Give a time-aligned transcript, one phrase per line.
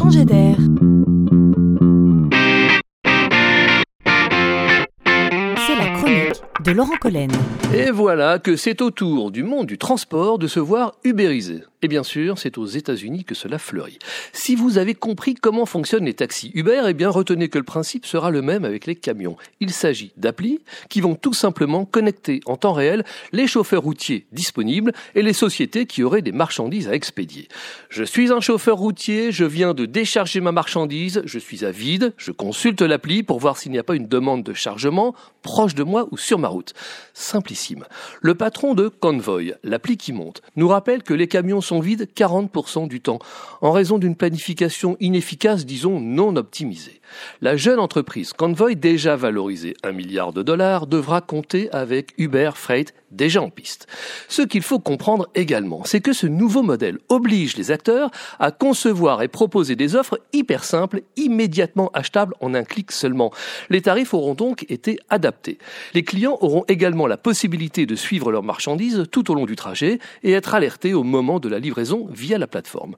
[0.00, 0.16] C'est
[5.76, 7.30] la chronique de Laurent Collen.
[7.74, 11.64] Et voilà que c'est au tour du monde du transport de se voir ubérisé.
[11.82, 13.98] Et bien sûr, c'est aux États-Unis que cela fleurit.
[14.34, 18.04] Si vous avez compris comment fonctionnent les taxis Uber, eh bien retenez que le principe
[18.04, 19.36] sera le même avec les camions.
[19.60, 24.92] Il s'agit d'applis qui vont tout simplement connecter en temps réel les chauffeurs routiers disponibles
[25.14, 27.48] et les sociétés qui auraient des marchandises à expédier.
[27.88, 32.12] Je suis un chauffeur routier, je viens de décharger ma marchandise, je suis à vide,
[32.18, 35.82] je consulte l'appli pour voir s'il n'y a pas une demande de chargement proche de
[35.82, 36.74] moi ou sur ma route.
[37.14, 37.86] Simplissime.
[38.20, 43.00] Le patron de Convoy, l'appli qui monte, nous rappelle que les camions vides 40% du
[43.00, 43.20] temps,
[43.60, 47.00] en raison d'une planification inefficace, disons non optimisée.
[47.40, 52.94] La jeune entreprise Convoy, déjà valorisée 1 milliard de dollars, devra compter avec Uber Freight
[53.10, 53.86] déjà en piste.
[54.28, 59.22] Ce qu'il faut comprendre également, c'est que ce nouveau modèle oblige les acteurs à concevoir
[59.22, 63.32] et proposer des offres hyper simples, immédiatement achetables en un clic seulement.
[63.68, 65.58] Les tarifs auront donc été adaptés.
[65.94, 69.98] Les clients auront également la possibilité de suivre leurs marchandises tout au long du trajet
[70.22, 72.96] et être alertés au moment de livraison via la plateforme.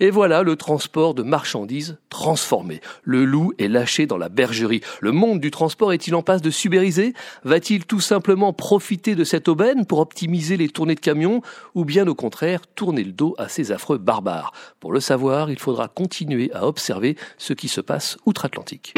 [0.00, 2.80] Et voilà le transport de marchandises transformé.
[3.02, 4.82] Le loup est lâché dans la bergerie.
[5.00, 7.14] Le monde du transport est-il en passe de subériser?
[7.44, 11.42] Va-t-il tout simplement profiter de cette aubaine pour optimiser les tournées de camions
[11.74, 14.52] ou bien au contraire tourner le dos à ces affreux barbares?
[14.80, 18.94] Pour le savoir, il faudra continuer à observer ce qui se passe outre-Atlantique.